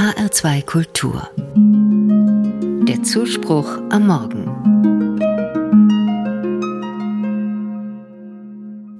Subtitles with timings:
[0.00, 1.28] HR2 Kultur.
[2.88, 4.46] Der Zuspruch am Morgen.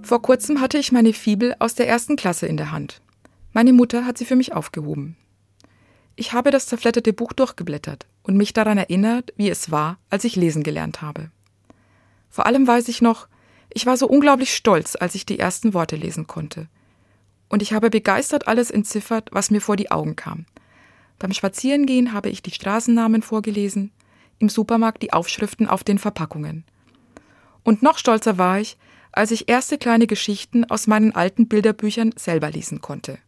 [0.03, 3.01] Vor kurzem hatte ich meine Fibel aus der ersten Klasse in der Hand.
[3.55, 5.17] Meine Mutter hat sie für mich aufgehoben.
[6.17, 10.37] Ich habe das zerfletterte Buch durchgeblättert und mich daran erinnert, wie es war, als ich
[10.37, 11.31] lesen gelernt habe.
[12.29, 13.27] Vor allem weiß ich noch,
[13.73, 16.69] ich war so unglaublich stolz, als ich die ersten Worte lesen konnte.
[17.49, 20.45] Und ich habe begeistert alles entziffert, was mir vor die Augen kam.
[21.21, 23.93] Beim Spazierengehen habe ich die Straßennamen vorgelesen,
[24.39, 26.65] im Supermarkt die Aufschriften auf den Verpackungen.
[27.63, 28.79] Und noch stolzer war ich,
[29.13, 33.19] als ich erste kleine Geschichten aus meinen alten Bilderbüchern selber lesen konnte.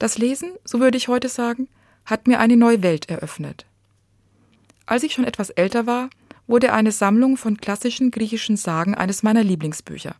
[0.00, 1.68] Das Lesen, so würde ich heute sagen,
[2.04, 3.64] hat mir eine neue Welt eröffnet.
[4.84, 6.10] Als ich schon etwas älter war,
[6.48, 10.16] wurde eine Sammlung von klassischen griechischen Sagen eines meiner Lieblingsbücher,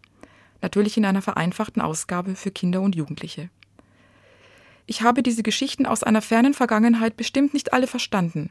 [0.61, 3.51] natürlich in einer vereinfachten Ausgabe für Kinder und Jugendliche.
[4.93, 8.51] Ich habe diese Geschichten aus einer fernen Vergangenheit bestimmt nicht alle verstanden,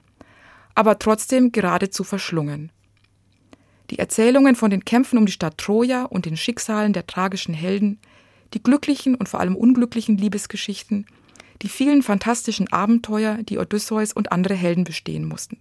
[0.74, 2.72] aber trotzdem geradezu verschlungen.
[3.92, 8.00] Die Erzählungen von den Kämpfen um die Stadt Troja und den Schicksalen der tragischen Helden,
[8.56, 11.06] die glücklichen und vor allem unglücklichen Liebesgeschichten,
[11.62, 15.60] die vielen fantastischen Abenteuer, die Odysseus und andere Helden bestehen mussten.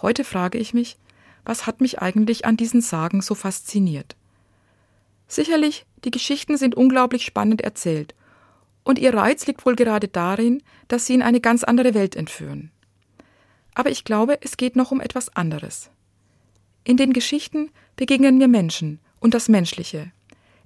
[0.00, 0.96] Heute frage ich mich,
[1.44, 4.16] was hat mich eigentlich an diesen Sagen so fasziniert?
[5.28, 8.14] Sicherlich, die Geschichten sind unglaublich spannend erzählt,
[8.84, 12.70] und ihr Reiz liegt wohl gerade darin, dass sie in eine ganz andere Welt entführen.
[13.74, 15.90] Aber ich glaube, es geht noch um etwas anderes.
[16.84, 20.12] In den Geschichten begegnen mir Menschen und das Menschliche.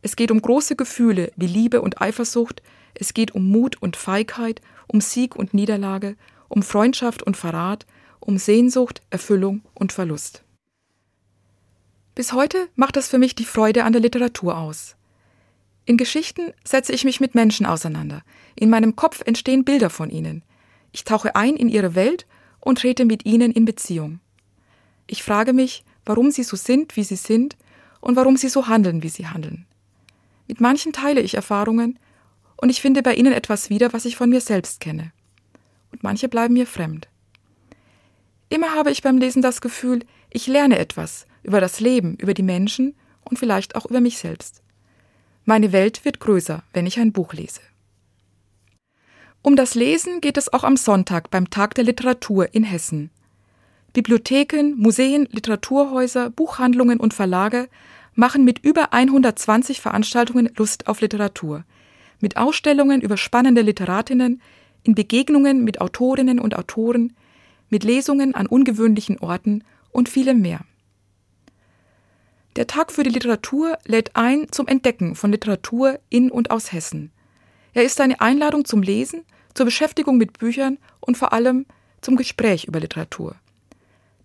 [0.03, 2.63] Es geht um große Gefühle wie Liebe und Eifersucht,
[2.95, 6.17] es geht um Mut und Feigheit, um Sieg und Niederlage,
[6.49, 7.87] um Freundschaft und Verrat,
[8.21, 10.43] um Sehnsucht, Erfüllung und Verlust.
[12.15, 14.97] Bis heute macht das für mich die Freude an der Literatur aus.
[15.89, 18.21] In Geschichten setze ich mich mit Menschen auseinander.
[18.55, 20.43] In meinem Kopf entstehen Bilder von ihnen.
[20.93, 22.27] Ich tauche ein in ihre Welt
[22.61, 24.21] und trete mit ihnen in Beziehung.
[25.07, 27.57] Ich frage mich, warum sie so sind, wie sie sind
[28.03, 29.65] und warum sie so handeln, wie sie handeln.
[30.47, 31.99] Mit manchen teile ich Erfahrungen
[32.59, 35.13] und ich finde bei ihnen etwas wieder, was ich von mir selbst kenne.
[35.91, 37.09] Und manche bleiben mir fremd.
[38.51, 42.43] Immer habe ich beim Lesen das Gefühl, ich lerne etwas über das Leben, über die
[42.43, 42.95] Menschen
[43.25, 44.63] und vielleicht auch über mich selbst.
[45.49, 47.63] Meine Welt wird größer, wenn ich ein Buch lese.
[49.41, 53.09] Um das Lesen geht es auch am Sonntag beim Tag der Literatur in Hessen.
[53.95, 57.71] Bibliotheken, Museen, Literaturhäuser, Buchhandlungen und Verlage
[58.15, 61.65] machen mit über 120 Veranstaltungen Lust auf Literatur.
[62.21, 64.43] Mit Ausstellungen über spannende Literatinnen,
[64.83, 67.17] in Begegnungen mit Autorinnen und Autoren,
[67.71, 70.61] mit Lesungen an ungewöhnlichen Orten und vielem mehr.
[72.59, 77.13] Der Tag für die Literatur lädt ein zum Entdecken von Literatur in und aus Hessen.
[77.73, 79.23] Er ist eine Einladung zum Lesen,
[79.55, 81.67] zur Beschäftigung mit Büchern und vor allem
[82.01, 83.37] zum Gespräch über Literatur.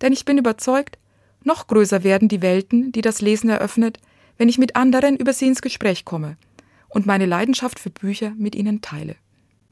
[0.01, 0.97] Denn ich bin überzeugt,
[1.43, 3.99] noch größer werden die Welten, die das Lesen eröffnet,
[4.39, 6.35] wenn ich mit anderen über sie ins Gespräch komme
[6.89, 9.15] und meine Leidenschaft für Bücher mit ihnen teile.